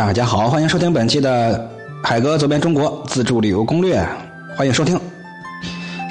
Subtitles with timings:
[0.00, 1.58] 大家好，欢迎收听本期的
[2.02, 4.00] 《海哥走遍中国自助旅游攻略》，
[4.56, 4.98] 欢迎收听。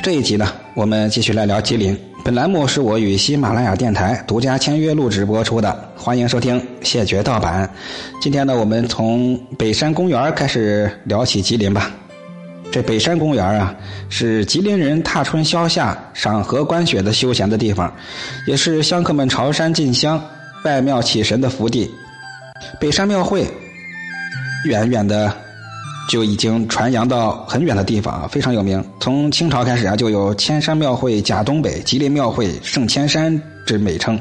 [0.04, 2.00] 这一集呢，我们继续来聊吉林。
[2.24, 7.68] 本栏目是我与喜马拉雅电台独家签约录制播出的，欢迎收听，谢绝盗版。
[8.22, 11.90] 今天呢，我们从北山公园开始聊起吉林吧。
[12.72, 13.76] 这北山公园啊，
[14.08, 17.92] 是吉林人踏春消夏、赏荷观雪的休闲的地方，
[18.46, 20.24] 也是香客们朝山进香、
[20.64, 21.90] 拜庙祈神的福地。
[22.80, 23.48] 北山庙会。
[24.66, 25.32] 远远的
[26.10, 28.84] 就已经传扬到很远的地方，非常有名。
[29.00, 34.20] 从清朝开始啊，就有“千山庙会甲东北，吉林庙会胜千山”之美称。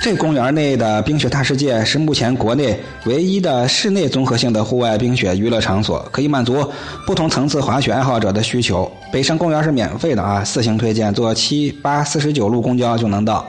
[0.00, 6.66] 这公园内的冰雪大世界是目前国内唯一的室内综合性的户外冰雪娱乐场所，可以满足
[7.06, 8.90] 不同层次滑雪爱好者的需求。
[9.12, 13.46] 北山公园是免费的啊，四星推荐，坐七八四十九路公交就能到。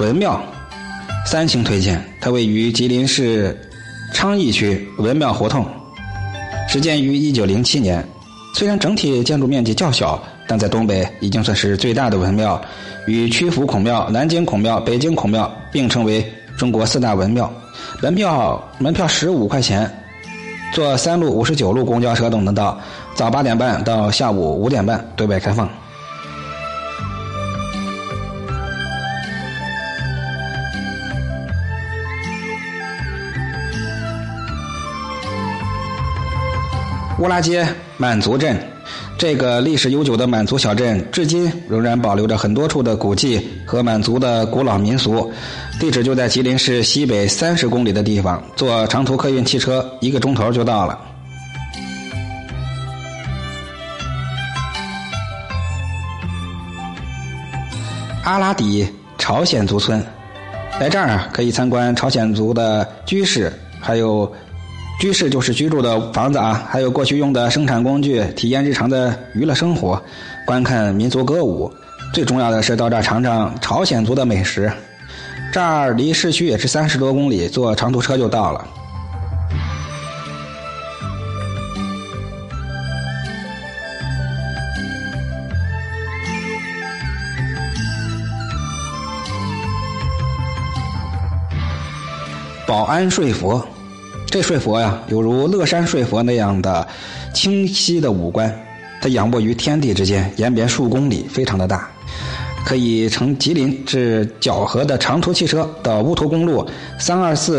[0.00, 0.40] 文庙，
[1.26, 2.02] 三星推荐。
[2.22, 3.54] 它位于吉林市
[4.14, 5.62] 昌邑区文庙胡同，
[6.66, 8.02] 始建于一九零七年。
[8.54, 12.58] 虽然整体建筑面积较小，但在东北已经算是最大的文庙，
[13.06, 16.24] 与曲阜孔庙、南京孔庙、北京孔庙并称为
[16.56, 17.52] 中国四大文庙。
[18.00, 19.88] 门票门票十五块钱，
[20.72, 22.80] 坐三路、五十九路公交车都能到。
[23.14, 25.68] 早八点半到下午五点半对外开放。
[37.20, 37.68] 乌拉街
[37.98, 38.58] 满族镇，
[39.18, 45.30] 这个历史悠久的满族小镇，至今仍然保留着很多处的古迹和满族的古老民俗。
[45.78, 50.98] 地址就在吉林市西北三十公里的地方，坐长途客运汽车一个钟头就到了。
[58.24, 60.02] 阿拉底朝鲜族村，
[60.80, 64.32] 来这儿啊可以参观朝鲜族的居室，还有。
[65.00, 70.00] 居室就是居住的房子啊，还有过去用的生产工具，体验日常的娱乐生活，
[70.44, 71.72] 观看民族歌舞。
[72.12, 74.70] 最重要的是到这儿尝尝朝鲜族的美食。
[75.50, 78.68] 这儿离市区也是三十多公里，坐长途车就到了。
[92.66, 93.66] 保安睡佛。
[94.30, 96.86] 这睡佛呀，犹如乐山睡佛那样的
[97.34, 98.54] 清晰的五官，
[99.02, 101.90] 它仰卧于天地之间，延绵数公里，非常的大，
[102.64, 106.64] 可以乘吉林至蛟河的长途汽车到乌图公路
[106.96, 107.58] 三二四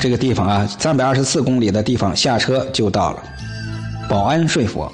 [0.00, 3.22] 这个地方啊，三百二十四公里的地方下车就到了。
[4.08, 4.90] 保安睡佛，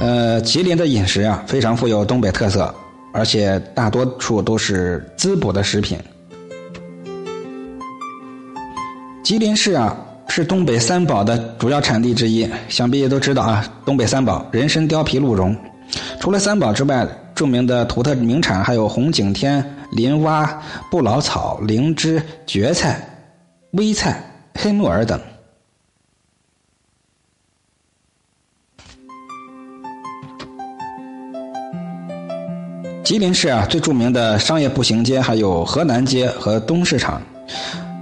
[0.00, 2.74] 呃，吉林的饮食啊，非常富有东北特色，
[3.12, 5.96] 而且大多数都是滋补的食品。
[9.22, 9.96] 吉林市啊。
[10.38, 13.68] 是东北三宝的主要产地之一，想必也都知道啊。
[13.84, 15.52] 东北三宝：人参、貂皮、鹿茸。
[16.20, 17.04] 除了三宝之外，
[17.34, 20.62] 著名的土特名产还有红景天、林蛙、
[20.92, 23.00] 不老草、灵芝、蕨菜、
[23.72, 24.22] 微菜、
[24.54, 25.20] 黑木耳等。
[33.02, 37.20] 吉林市啊，最著名的商业步行街还有河南街和东市场。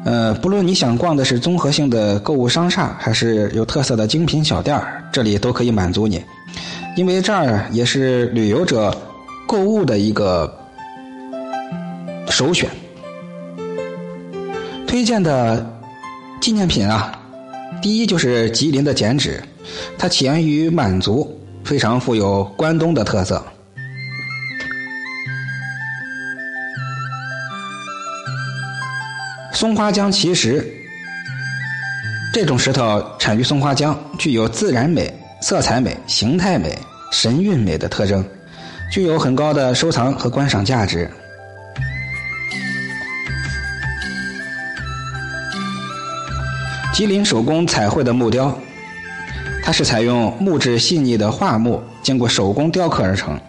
[0.07, 4.81] 呃，不论你想逛的是综合性的购物商厦，还是有特色的精品小店
[5.11, 6.23] 这里都可以满足你，
[6.97, 8.97] 因为这儿也是旅游者
[9.49, 10.49] 购物的一个
[12.29, 12.71] 首选。
[14.87, 15.69] 推荐的
[16.41, 17.13] 纪念品啊，
[17.83, 19.43] 第一就是吉林的剪纸，
[19.99, 23.45] 它起源于满族，非常富有关东的特色。
[29.57, 30.63] 松花江奇石，
[32.31, 36.79] 这种石头产于松花江，具有自然美、色彩美、形态美、
[37.11, 38.23] 神韵美的特征，
[38.93, 41.11] 具有很高的收藏和观赏价值。
[46.93, 48.55] 吉林手工彩绘的木雕，
[49.65, 53.41] 它是采用木质细腻的桦木，经过手工雕刻而成。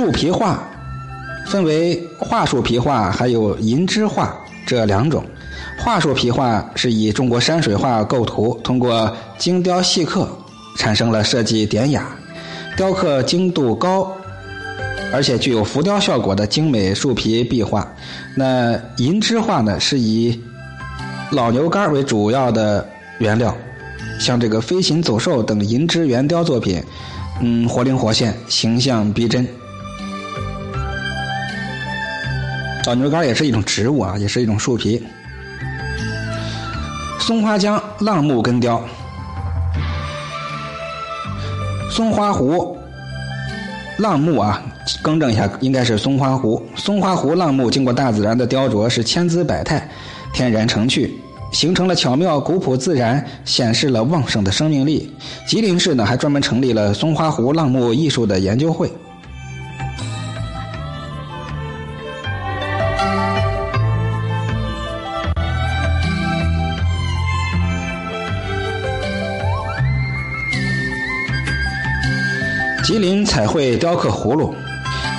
[0.00, 0.66] 树皮画
[1.44, 4.34] 分为桦树皮画还有银枝画
[4.66, 5.22] 这两种。
[5.78, 10.26] 桦树皮画是以中国山水画构图，通过精雕细刻，
[10.78, 12.16] 产生了设计典雅、
[12.78, 14.10] 雕刻精度高，
[15.12, 17.86] 而且具有浮雕效果的精美树皮壁画。
[18.34, 20.40] 那银枝画呢，是以
[21.30, 22.88] 老牛肝为主要的
[23.18, 23.54] 原料，
[24.18, 26.82] 像这个飞禽走兽等银枝圆雕作品，
[27.42, 29.46] 嗯，活灵活现，形象逼真。
[32.90, 35.00] 老牛肝也是一种植物啊，也是一种树皮。
[37.20, 38.82] 松花江浪木根雕，
[41.88, 42.76] 松花湖
[43.98, 44.60] 浪木啊，
[45.02, 46.60] 更正一下，应该是松花湖。
[46.74, 49.88] 松花湖浪木经过大自然的雕琢，是千姿百态，
[50.32, 51.14] 天然成趣，
[51.52, 55.14] 形成了巧妙、古朴、自然，显示了旺盛的生命力。
[55.46, 58.90] 吉林市呢，还专门成立了松花湖浪木艺术的研究会。
[72.90, 74.52] 吉林彩绘雕刻葫芦，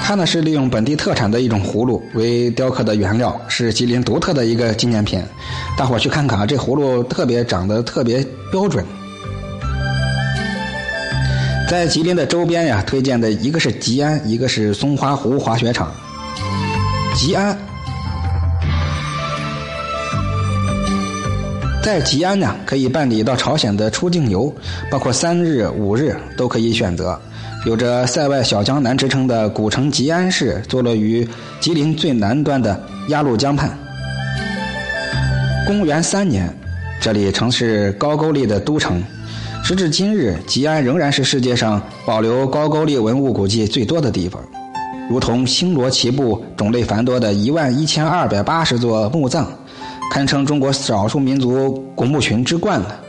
[0.03, 5.23] 它呢是利用本地特产的一种葫芦为雕刻的原料，是吉林独特的一个纪念品。
[5.77, 8.83] 大伙去看看啊，这葫芦特别长得特别标准。
[11.69, 15.93] 在吉林的周边呀，推荐的一个是吉安，一个是松花湖滑雪场。
[17.15, 17.57] 吉安，
[21.81, 24.53] 在吉安呢，可以办理到朝鲜的出境游，
[24.89, 27.17] 包括三日、五日都可以选择。
[27.63, 31.27] 有着“塞外小江南”之称的古城吉安市，坐落于
[31.59, 33.77] 吉林最南端的鸭绿江畔。
[35.67, 36.51] 公元三年，
[36.99, 39.03] 这里曾是高句丽的都城。
[39.63, 44.41] 时至今日，吉安仍然是世界上保留高句丽文物古迹最多的地方，
[45.07, 49.45] 如同星罗棋布、种类繁多的一万一千二百八十座墓葬，
[50.11, 52.99] 堪称中国少数民族古墓群之冠了。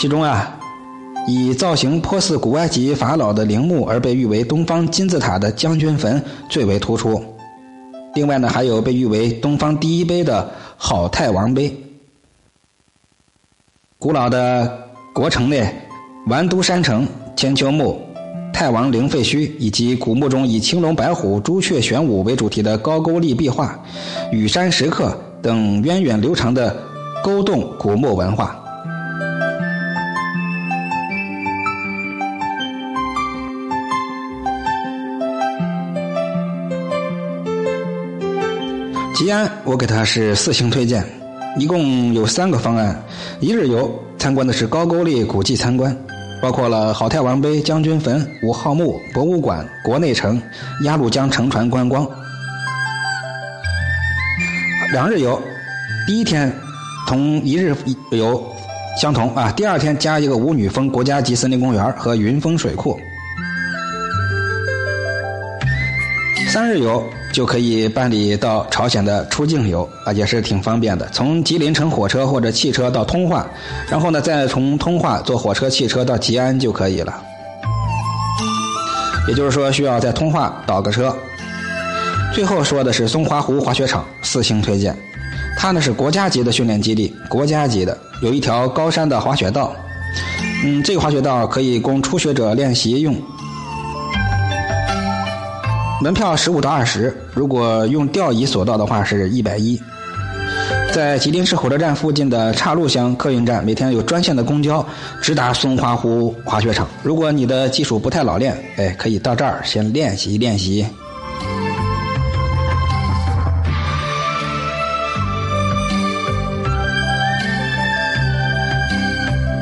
[0.00, 0.57] 其中啊。
[1.30, 7.22] 以造型颇似古埃及法老的陵墓而被誉为东方金字塔的将军坟最为突出。
[8.14, 11.70] 另外呢，还有被誉为东方第一碑的好太王碑。
[13.98, 15.70] 古老的国城内，
[16.28, 18.00] 丸都山城、千秋墓、
[18.50, 23.78] 太王陵废墟，以及古墓中以青龙、白虎、朱雀、玄武为主题的高句丽壁画、
[24.32, 26.74] 羽山石刻等源远流长的
[27.22, 28.64] 勾动古墓文化。
[39.18, 41.04] 吉安，我给他是四星推荐，
[41.58, 43.02] 一共有三个方案。
[43.40, 45.96] 一日游参观的是高句丽古迹参观，
[46.40, 50.40] 包括了好太王碑、将军坟、五号墓、博物馆、国内城、
[50.84, 52.08] 鸭绿江乘船观光。
[54.92, 55.42] 两日游，
[56.06, 56.52] 第一天
[57.08, 57.74] 同一日
[58.12, 58.40] 游
[59.00, 62.96] 相同啊，第二天加一个五女峰国家级森林公园和云峰水库。
[66.52, 67.02] 三日游。
[67.32, 71.08] 就可以办理到朝鲜的出境游啊，也是挺方便的。
[71.12, 73.46] 从吉林乘火车或者汽车到通化，
[73.88, 77.22] 然后呢，再从通化坐火车、汽车到吉安就可以了。
[79.28, 81.14] 也就是说，需要在通化倒个车。
[82.34, 84.96] 最后说的是松花湖滑雪场，四星推荐。
[85.56, 89.74] 它呢是国家级的训练基地，国家级的，有一条高山的滑雪道。
[90.64, 93.14] 嗯，这个滑雪道可以供初学者练习用。
[96.00, 99.80] 门票十五到二十，如果用吊椅索道的话是一百一。
[100.92, 104.84] 在吉林市火车站附近的岔路乡客运站，每天有专线的公交
[105.20, 106.88] 直达松花湖滑雪场。
[107.02, 110.86] 如果你的技术不太老练，哎，可以到这儿先练习练习。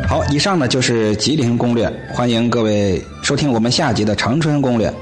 [0.07, 4.93] 好，以上呢就是吉林攻略，欢迎各位收听我们下集的长春攻略。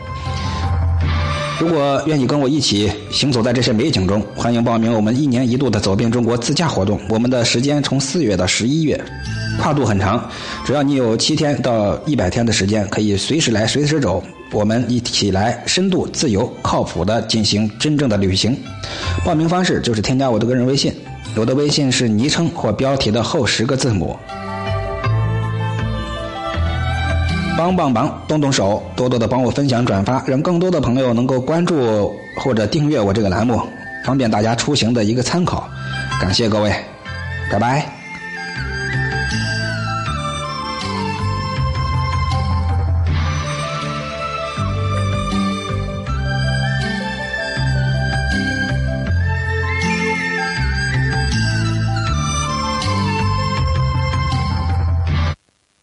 [1.61, 7.01] 如果愿意跟我一起行走在这些美景中，欢迎报名我们一年一度的走遍中国自驾活动。
[7.09, 9.01] 我们的时间从四月到十一月，
[9.61, 10.29] 跨度很长。
[10.65, 14.23] 只要你有七天到一百天的时间，可以随时来，随时走。
[14.51, 18.57] 我们一起来深度、自由、靠谱的进行真正的旅行。
[19.25, 20.93] 报名方式就是添加我的个人微信，
[21.37, 24.17] 我的微信是昵称或标题的后十个字母。
[27.57, 33.61] 帮帮忙，动动手，多多的帮我分享转发，让更多的朋友能够关注或者订阅我这个栏目，
[34.05, 35.69] 方便大家出行的一个参考。
[36.21, 36.75] 感谢各位，
[37.51, 37.94] 拜拜。